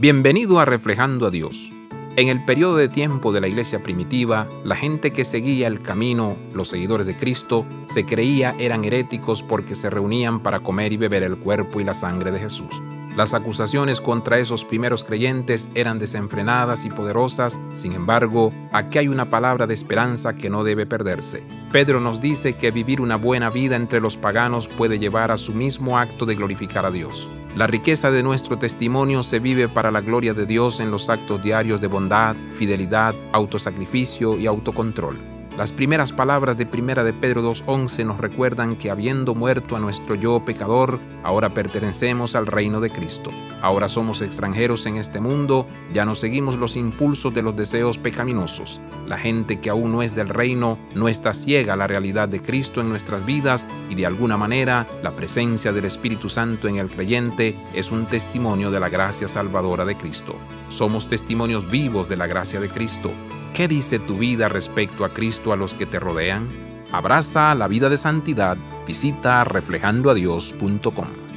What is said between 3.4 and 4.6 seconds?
la iglesia primitiva,